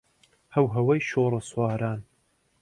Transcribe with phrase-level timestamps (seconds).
[0.53, 1.99] هەوهەوی شۆڕەسواران